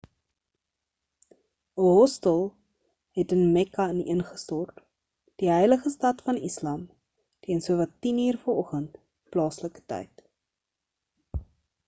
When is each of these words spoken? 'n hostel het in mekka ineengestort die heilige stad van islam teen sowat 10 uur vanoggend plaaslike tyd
'n 1.81 1.89
hostel 1.95 2.39
het 3.19 3.33
in 3.35 3.43
mekka 3.57 3.85
ineengestort 3.97 4.81
die 5.43 5.51
heilige 5.57 5.93
stad 5.97 6.23
van 6.29 6.39
islam 6.49 6.87
teen 7.49 7.61
sowat 7.67 7.93
10 8.07 8.23
uur 8.29 8.39
vanoggend 8.47 8.95
plaaslike 9.35 9.85
tyd 9.95 10.25